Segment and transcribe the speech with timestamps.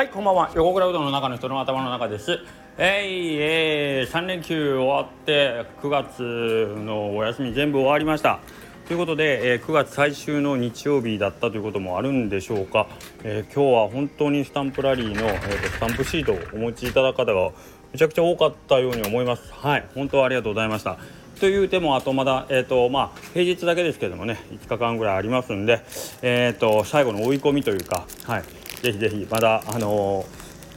[0.00, 0.50] はいこんばんは。
[0.54, 2.38] 横倉うどんの中の人の頭の中です。
[2.78, 8.40] えい、えー、3連休終わって9月のお休み全部終わりました。
[8.88, 12.86] ということで、えー、9月最終の日曜日だったということもあるんでしょうか、
[13.24, 17.50] えー、今日は本当にスタンプラリーの、えーと、スタンプシートをお持ちいただく方が
[17.92, 19.52] めちゃくちゃ多かったように思います。
[19.52, 20.96] はい本当ありがとうございました。
[21.40, 25.84] というてもあとまだ、えーとまあ、平日だけですけどもね5日間ぐらいありますんで、
[26.22, 28.44] えーと最後の追い込みというか、はい、
[28.82, 30.24] ぜひぜひまだあの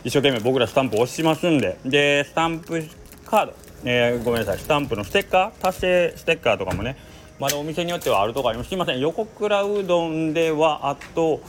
[0.03, 1.77] ー、一生懸命僕らスタンプ押しますんで。
[1.85, 2.84] でスタンプ
[3.25, 3.53] カード、
[3.85, 4.59] えー、ごめんなさい。
[4.59, 6.97] スタンプのステッカー達成ステッカーとかもね
[7.39, 8.70] まだお店によってはあるとかあります。
[8.70, 8.99] すいません。
[8.99, 11.41] 横倉うどんではあと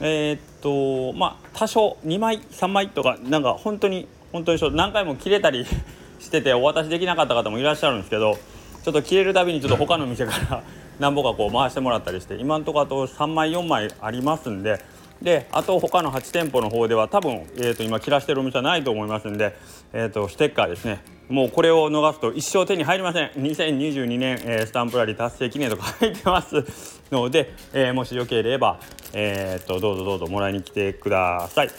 [0.00, 5.64] えー、っとまあ多少2枚3枚とかなんか本当に本当に何回も切れたり
[6.18, 8.36] しててお渡しできなかった方もいらっしゃるんですけど
[8.82, 10.62] ちょっと切れるたびにちょっと他の店から
[10.98, 14.80] 何本かこう回してもらったりして今んとこあと3枚4枚ありますんで
[15.22, 19.56] であと他の8店舗の方では多分、えーと、今切らしてるお店はないと思いますんで、
[19.92, 21.02] えーと、ステッカーですね。
[21.28, 23.30] もうこれを逃すと一生手に入りません。
[23.30, 27.00] 2022年、えー、スタンプラリー達成記念とか入ってます。
[27.10, 28.78] ので、えー、もしよければ、
[29.14, 31.70] えーと、どうぞどうぞもらいに来てください。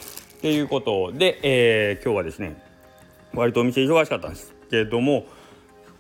[0.42, 2.61] ということで、えー、今日はですね
[3.33, 5.25] 割とお店忙しかったんですけれども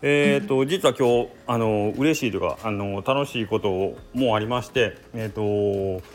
[0.07, 6.05] えーと、実は今日あの嬉しいというかあの楽しいこともありましてえっ、ー、と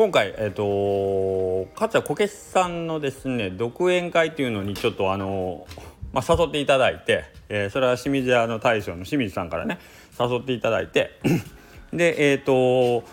[0.00, 5.66] 今回、えーと、勝谷こけしさんのですね独演会っていうのにちょっとあの、
[6.14, 9.78] まあ、誘っていただいて、えー、それは清水屋の大将の清水さんからね
[10.18, 11.20] 誘っていただいて
[11.92, 13.06] でえっ、ー、と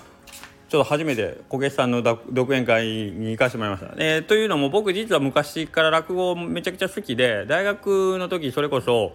[0.69, 3.93] ちょっと初めてこけしさんの独演会に行かせてもらいました。
[3.97, 9.11] えー、というのも僕実は昔から落語めちゃくちゃ好きで大学の時それこそ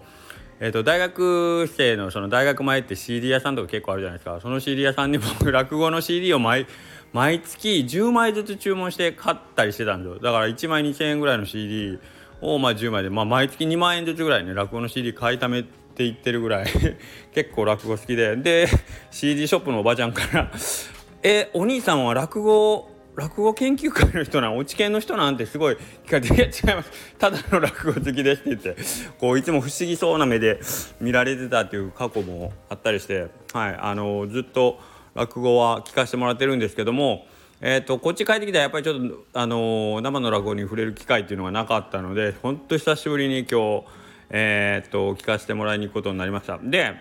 [0.64, 6.68] えーと、大学生のその大学前って CD 屋さんとか結構あるじゃないですかその CD 屋さんに僕 落語の CD を毎
[7.12, 10.18] 毎月10枚ずつ注文して買ったりしてたんですよ。
[10.18, 11.98] だから1枚2000円ぐらいの CD
[12.40, 16.66] をまあ10枚で、まあ、毎月2万円ずつぐらいね落語の CD 買いためていってるぐらい。
[17.34, 18.36] 結構落語好きで。
[18.36, 18.66] で
[19.10, 20.50] CD ショップのおばちゃんから
[21.22, 24.56] 「えお兄さんは落語落語研究会の人なん？
[24.56, 26.90] 落ち研の人なんてすごい聞かれて「いや違います。
[27.18, 28.82] ただの落語好きです」って言って。
[29.18, 30.60] こういつも不思議そうな目で
[30.98, 34.80] 見られてたっていう過去もあったりして、はい、あのずっと。
[35.14, 37.26] 落語は聞かせてもらってるんですけども、
[37.60, 43.84] えーと、こっち帰ってきたらやっぱりちょっと、あのー、生の落語に触れる機会っていうのがなかったのでほんと久しぶりに今日、
[44.30, 46.58] えーと、聞かせてもらいに行くことになりました。
[46.58, 46.94] で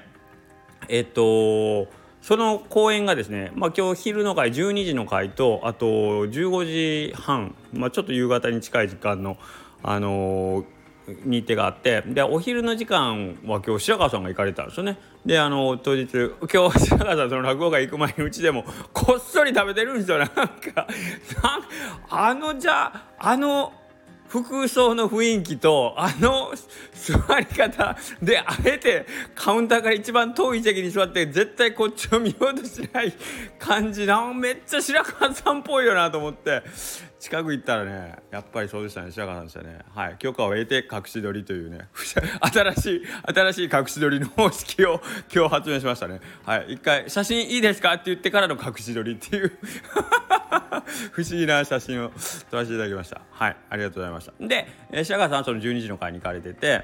[0.88, 9.38] えっ、ー、とその公演がですね、まあ、今日昼の回12時の回とあと15時半、まあ、ちょっと夕方に近い時間の、
[9.82, 14.98] あのー日程があってでお昼の時間は今日白川さんが行かれたんですよね。
[15.26, 16.08] であの当日
[16.52, 20.18] 今日白川さんその落語会行く前にうちでもこっそり食べてるんですよ。
[20.18, 20.88] なんか
[22.10, 23.74] あのじゃああの
[24.28, 26.54] 服装の雰囲気とあの
[26.94, 33.14] 座り方であえてカウンターから一番遠い席に座って絶対こっちを見ようとしない
[33.60, 34.06] 感じ。
[34.06, 36.64] なめっちゃ白川さんっぽいよなと思って。
[37.22, 39.80] 近く行ったらねやっぱりそうでしたね白川さんでしたね。
[39.94, 40.16] はい。
[40.18, 41.88] 許可を得て隠し撮りというね。
[42.42, 43.02] 新しい
[43.34, 45.00] 新しい隠し撮りの方式を
[45.34, 46.20] 今日発明しましたね。
[46.46, 46.66] はい。
[46.74, 47.94] 一回写真いいですか？
[47.94, 49.52] って言ってからの隠し撮りっていう。
[51.14, 52.12] 不思議な写真を
[52.50, 53.22] 撮らせていただきました。
[53.32, 53.56] はい。
[53.70, 54.34] ありがとうございました。
[54.40, 54.68] で、
[55.04, 56.84] 白川さんその12時の会に行かれてて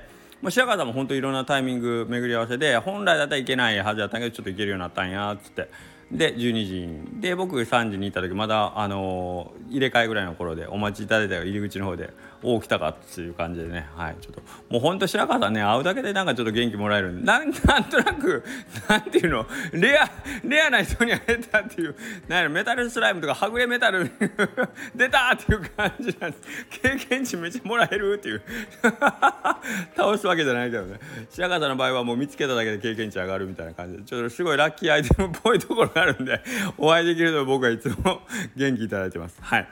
[0.49, 5.69] 白川さんも本当いろんなタイミング巡り合わせで本来だったらいけないはずだったけどちょっと行けるようになったんやっつって。
[6.11, 6.65] で12
[7.13, 12.13] 時で僕3時に行った時まだあのー、入れ替えぐらいの頃でお待ちいただいた入り口の方で
[12.43, 18.43] お来たかっていう感じでねはいちょっともうほんと白川さんね会うだけでなんかちょっと元気もらえるなん なんとなく
[18.87, 20.09] なんていうのレア
[20.43, 21.95] レアな人に会えたっていう
[22.27, 24.09] なんやメタルスライムとかはぐれメタル
[24.95, 26.79] 出たっていう感じなんです。
[26.81, 28.41] 経験値めっちゃもらえるっていう
[29.95, 30.99] 倒すわけじゃないけどね。
[31.29, 36.41] 白川さんの場合はもう見つけただけで経験値上がるみたいな感じでちょっとすごいラッキーアイテムっぽいところがあるんで
[36.77, 38.21] お会いできると僕はいつも
[38.55, 39.37] 元気いただいてます。
[39.41, 39.67] はい。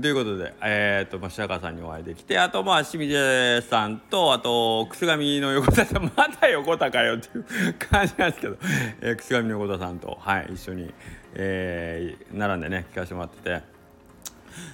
[0.00, 7.44] ということで、えーとまあ、白川さんにお会いできてあとまあ清水さんとあと楠上の横田さんまた横田かよっていう
[7.78, 8.58] 感じなんですけど、
[9.00, 10.92] えー、楠上の横田さんと、はい、一緒に、
[11.32, 13.78] えー、並んでね聞かせてもらってて。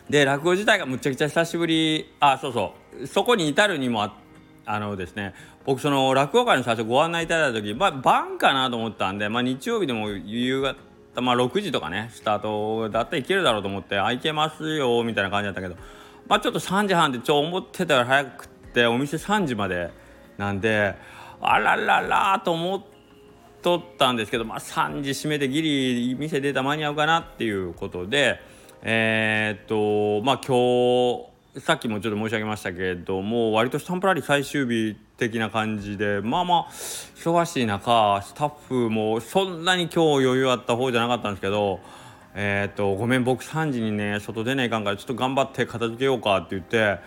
[0.08, 3.06] で落語自体がむちゃくちゃ久しぶりあそうそう。
[3.06, 4.16] そこに至るにもあ
[4.66, 5.34] あのですね
[5.66, 10.76] 僕その落語会の最初ご案内いただいた時、まあ、晩かなと思ったんで、まあ、日曜日でも夕方
[11.20, 15.76] まあ6時とかねスタートだったらいけるだろうと思って「あいけますよ」みたいな感じだったけど
[16.26, 19.90] まあちょっと3時半ってちょ思ってたより早くってお店3時まで
[20.38, 20.96] なんで
[21.40, 22.82] あらららと思っ
[23.62, 28.52] とったんですけどまあ3時閉めてギリ店出た間に合うかなっていうことで。
[28.86, 36.68] えー、っとまあ今日さっきもちょっと申し上げましたけれども割とスタンプラリー最終日的な感じでまあまあ
[37.14, 41.78] 忙しい中スタッフもそんなに今日余裕あった方じゃなかったんですけど
[42.34, 46.98] えー、とごめん僕3時にね外出ないかんからちょっと頑張って片付けようかって言って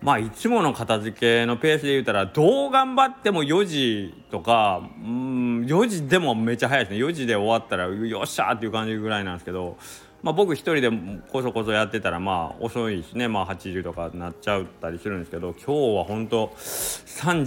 [0.00, 9.76] まあいつもの片付けのペースで言うたらどう頑張っても4時とかうん4時でもめっちゃ早いですね4時で終わったらよっしゃーっていう感じぐらいなんですけど。
[10.22, 10.90] まあ、僕一人で
[11.30, 17.44] こそこそやってたらまあ遅いしね、まあ、8時とかなっちゃったりするんですけど今日は本当3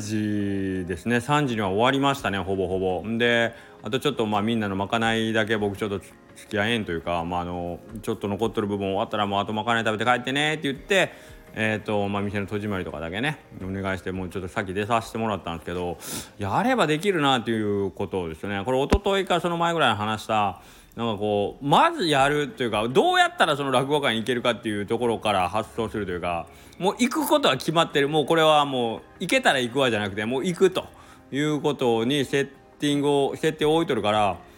[0.84, 1.18] 時ですね。
[1.18, 3.04] 3時には終わりましたねほぼほぼ。
[3.18, 3.54] で
[3.84, 6.12] あとちょっとまあみんなのまかないだけ僕ちょっと付
[6.50, 11.12] き合えんというか、まあ、あのちょっと残ってる部分終わったらもうあとまかない食べて帰ってねって言って
[11.54, 15.98] えーとまあ、店の戸締まりとかだけねお願いしてもうちょっと先出させてもらったんですけど
[16.38, 18.64] やればできるなっていうことですよね。
[18.64, 20.62] これ一昨日かその前ぐらい話した
[20.96, 26.48] なんかこうまずやるというかどうやったらその落語会に行けるかっていうところから発想するというか
[26.80, 30.86] もう行くことは決まってるもうこれはもう行けたら行くわじゃなくてもう行くと
[31.32, 32.50] いうことにセッ
[32.80, 34.52] ティングを設定を置いとるから。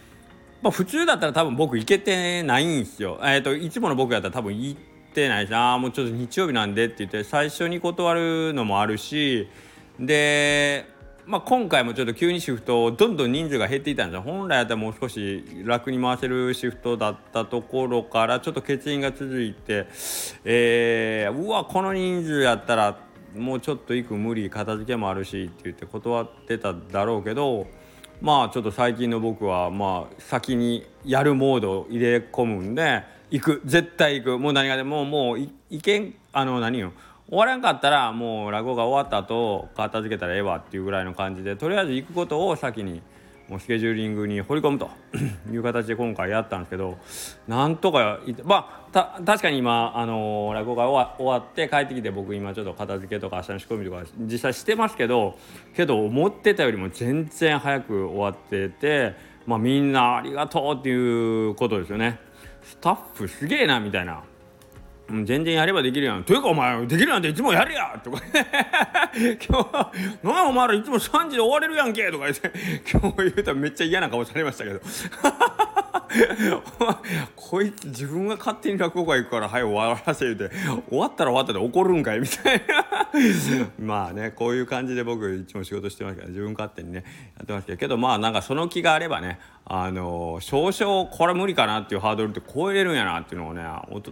[0.62, 3.20] まあ、普通だったら多分僕行けてないんですよ。
[3.22, 4.80] えーと、いつもの僕やったら多分行っ
[5.12, 9.46] てないしああもうちょっと日曜日なんでって言って最初に断るのもあるし
[10.00, 10.86] で
[11.26, 19.86] まあ、今回もちょっと急にシフトをどんどん人数が減っていたんですよ本来やったらもう少し楽に回せるシフトだったところからちょっと欠員が続いて、
[20.44, 22.98] えー、うわこの人数やったら
[23.34, 27.66] もうちょっと行く無理片付けもあるしって言って断ってただろうけど
[28.20, 34.38] まあちょっと最近の僕はまあ先にやるモードを入れ込むんで行く絶対行く。
[34.38, 35.50] もう何がでももうい
[35.82, 36.92] けんあの何よ
[37.28, 43.02] 終わらんかったらもう落語が終わった後片付けたらええわっていうぐらいの感じでとりあえず行くことを先に
[43.48, 44.90] もうスケジューリングに放り込むと
[45.52, 46.98] いう形で今回やったんですけど
[47.46, 55.36] なんとかまあ確かに今、あのー、落語が終わって帰ってきて僕今ちょっと片付けとか明日の仕込みとか実際してますけど
[55.74, 59.14] けど思ってたよりも全然早く終わってて、
[59.46, 62.18] まあ、みんなありがとうっていうことですよね。
[62.62, 64.22] スタッフすげえなみたいな。
[65.10, 66.24] うん、全然やればできるやん。
[66.24, 68.22] というかお前、できるなんていつもやるやとか
[69.46, 69.92] 今日は、
[70.22, 72.50] なんお前らいつも3時で終われるやんけとか言って、
[72.90, 74.80] 今日言うたらめっちゃ嫌な顔されましたけど。
[77.34, 80.50] こいつ自分が勝手に落語会行くからはい終わらせ言うて
[80.88, 82.86] 終わったら終わったで怒るんかいみたいな
[83.78, 87.04] まあねこういう感じで僕いつも仕事してますから自分勝手にね
[87.36, 93.62] やってますけどまあなんかその気があればねあの少々これ無理かなっていうハードルって超えれるんやなっていうのをね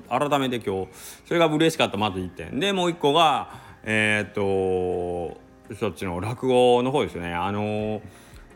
[0.08, 0.88] 改めて今日
[1.26, 2.60] それが嬉しかったまず1点。
[2.60, 3.48] でもう1個が
[3.84, 5.40] えー、っと
[5.74, 7.34] そっちの落語の方ですよね。
[7.34, 8.00] あの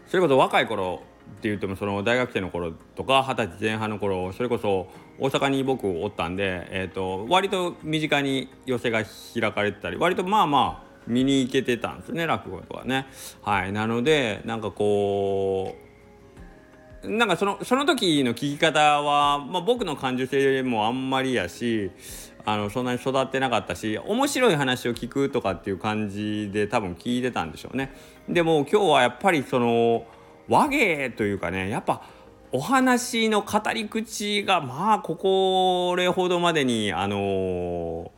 [0.06, 1.02] それこそ若い頃
[1.36, 4.88] って言ってもその大学生の頃とか二十歳前半の頃それこそ
[5.18, 9.02] 大阪に僕おったんで、えーと、割と身近に寄席が
[9.34, 13.06] 開かれてたり割とまあまあ見に行けてたんですね落語とかね。
[13.42, 15.86] はいなのでなんかこう
[17.08, 21.92] なんかそのその時の聞き方は、まあ、僕の感受性もあんまりやし
[22.44, 27.92] あのそんなに育ってなかったし面白い話を聞くとかっていう感じで多分聞いてたんでしょうね。
[28.28, 30.06] でも今日はやっぱりその
[30.48, 32.02] 和芸というかねやっぱ
[32.52, 38.12] お話の語り口がまあここれほどまでにあの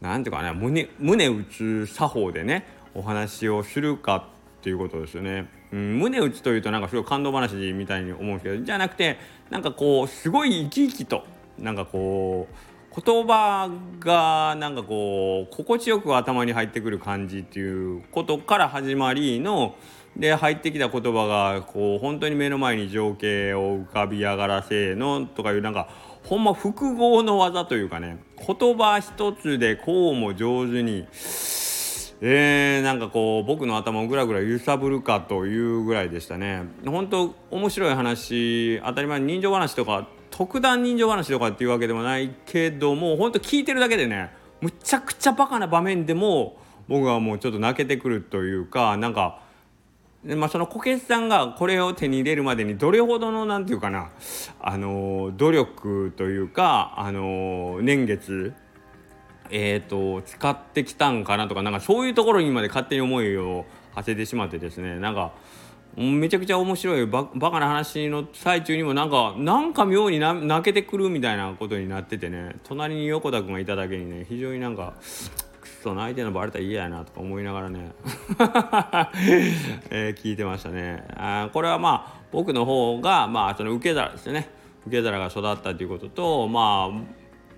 [0.00, 4.22] 何、ていうかね胸胸打つ作法でねお話をするかっ
[4.62, 5.48] ていうことですよね。
[5.72, 9.18] うん、胸打つというとなんかすごい感動話みたいに思うんですけどじゃなくて
[9.50, 11.24] なんかこうすごい生き生きと
[11.58, 13.68] なんかこう言葉
[14.00, 19.74] がなんかこう心地よく頭に入ってくる感じっていうことから始まりの
[20.16, 25.88] で入ってきた言葉がこう本当に目の前に情景を浮かび上がらせのとかいうなんか
[26.24, 31.06] ほんま複合の技というかね言葉一つでこうも上手に
[32.22, 36.62] えー、なんかこう僕の頭をぐらぐら揺さぶるかというぐらいでしたね。
[36.86, 44.30] 本当面白い話当たり前人情話とか特段人情話とかっていうわけでもないけども本当聞いてるだけでね
[44.62, 46.56] むちゃくちゃバカな場面でも
[46.88, 49.42] 僕はもうちょっと泣けてくるというかなんか
[50.26, 54.10] でまあ、そのこけしさんがこれを手に入れるまでにどれほどの何て言うかな
[54.60, 58.52] あの努力というかあの年月
[59.48, 63.64] えーと、使ってきたんかなとかなんかそういうところにまで勝手に思いを
[63.94, 65.34] 馳せてしまってですねなんか
[65.96, 74.94] めちゃくちゃ面白いバカな話の最中にもなんかなんか妙に泣けてくるみたいなことになっててね隣に横田君がいただけにね非常になんか
[75.86, 77.92] その相手のバレたら嫌やなとか思いながらね。
[79.88, 81.06] えー、聞いてましたね。
[81.14, 84.48] あこれはまあ僕の方がまあその受け皿ですよね。
[84.88, 87.00] 受け皿が育ったということとまあ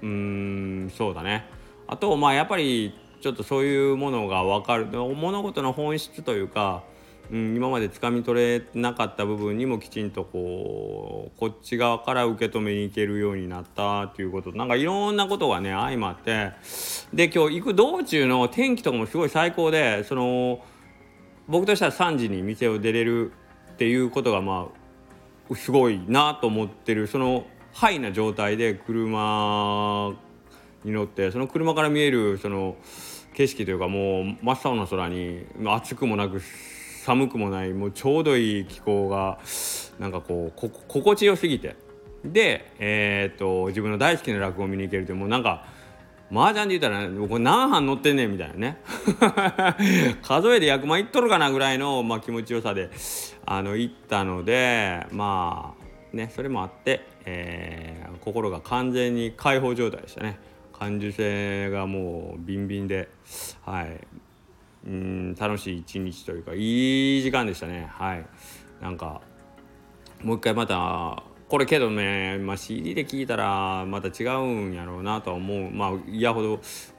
[0.03, 1.47] うんそうだね。
[1.87, 2.93] あとまあやっぱり
[3.23, 6.83] ちょっとそういうものが分かる物事の本質というか、
[7.31, 14.53] うん、今までつかみ取れなかった部分にもきちんとこうこっち側から受け止めに行けるようになったっていうこと。
[14.53, 16.53] なんかいろんなことがね相まって。
[17.13, 20.65] で今日行く道中の天気とかもすごい最高でその
[21.49, 23.33] 僕としては3時に店を出れる
[23.73, 24.69] っていうことがま
[25.51, 30.15] あすごいなと思ってるそのハイな状態で車
[30.85, 32.77] に乗ってその車から見えるその
[33.35, 36.43] 景色というかもう真っ青な空に暑くもなく
[37.05, 39.39] 寒くもないもうちょうどいい気候が
[39.99, 41.77] なんかこう心地よすぎて。
[42.25, 45.67] で、えー、っと自分の大好きな落語を見に行けるってもうなんか
[46.31, 48.79] 麻雀で言ったら、ね、これ何班乗ってんねんみたいなね。
[50.23, 52.91] 数えで100万いっとるかなぐらいの、まあ、気持ちよさで
[53.47, 55.75] あの行ったのでま
[56.13, 60.39] あねそれもあって、えー、心が完全に解放状態でしたね。
[60.79, 63.09] 感受性がもうビンビンで
[63.65, 64.01] はい。
[64.89, 67.89] うん楽しい一日というかいい時間でしたね。
[67.91, 68.27] はい。
[68.81, 69.21] なんか
[70.23, 75.71] もう一回またこれけどね、まあ、CD で聴いたらまた違うんやろうなとは思う。
[75.71, 76.57] まあ嫌ほど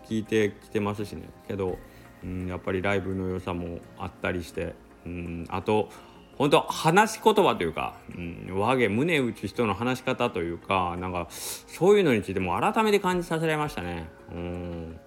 [0.07, 1.29] 聞いてきてますしね。
[1.47, 1.77] けど、
[2.23, 5.89] うん、やっぱりライブの良さもあったりして、うん、あと
[6.37, 14.07] 本当話し言葉というか、うん、和げ胸打つ人の話し方というかなんかそういうのについても改めて感じさせられましたね。
[14.31, 14.99] うん。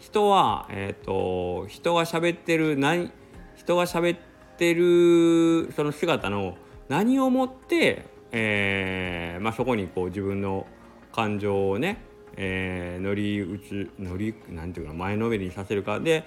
[0.00, 3.12] 人は、えーと、人が喋ってる何
[3.54, 4.18] 人が喋っ
[4.56, 6.56] てるその姿の
[6.88, 10.66] 何をもって、えーまあ、そこにこう自分の
[11.12, 12.02] 感情をね、
[12.36, 16.00] えー、乗り移乗りなんていうか前のめりにさせるか。
[16.00, 16.24] で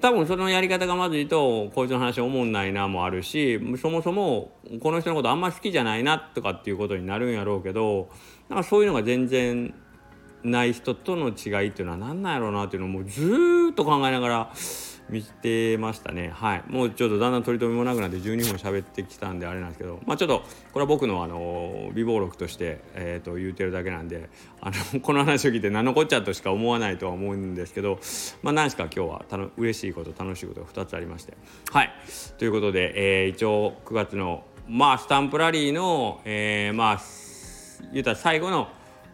[0.00, 8.10] 多分そのやり方がまずいとこいつの話おもんないなもあるしそもそもこの人のことあんま好きじゃないなとかっていうことになるんやろうけど
[8.50, 9.74] なんかそういうのが全然
[10.46, 14.52] ない人との違いっていうのは何なんやろうなっていうのをもうずっと考えながら
[15.08, 16.32] 見てましたね。
[16.34, 16.64] はい。
[16.66, 20.00] もうちょっとだんだん取り留めもなくなって12分喋ってきたんであれなんですけど。
[20.04, 24.28] まあちょっとこれは僕のあの美貌録として、えー、と言うてるだけなんで
[24.60, 28.00] あの この話を聞いて何のこっちゃとしか思わないとは思うんですけど
[28.42, 31.34] まあ何しか今日はたの嬉しいこと楽しいことが2つありまして。
[31.70, 31.92] はい。
[32.38, 37.00] ということで、えー、一応9月のまあスタンプラリーの、えー、まあ
[37.92, 38.68] 言うたら最後の、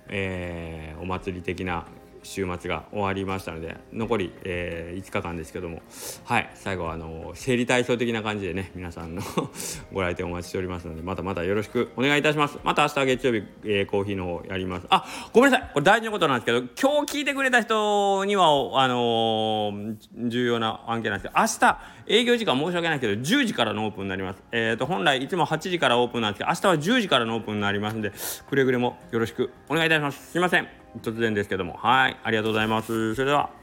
[0.08, 1.86] えー、お祭り的な
[2.22, 5.82] 週末が終わりましたので残り、えー、5日間ですけども
[6.24, 9.22] はい最後はあの生理体操的な感じでね皆さんの
[9.92, 12.58] ご来店お待ちしておりますのでまたまたよろしくお願いいたします。
[12.64, 14.86] また明日月曜日、えー、コーヒーの方やります。
[14.90, 15.70] あごめんなさい。
[15.72, 18.46] これ大事なことなんですけど今日聞いてくれた人には
[18.82, 19.96] あのー、
[20.28, 24.42] 重要な案件なんですけど明日営業時間申し訳ないけど10時からのオープンになります。
[24.52, 28.12] えっ、ー、と本来いつも8時からオープンなんですけど明日は10時からのオープンになりますんで
[28.48, 30.32] くれぐれもよろしくお願いいたします。
[30.32, 30.81] すいません。
[31.00, 31.74] 突然ですけども。
[31.74, 32.16] はい。
[32.22, 33.14] ありがとうございます。
[33.14, 33.61] それでは。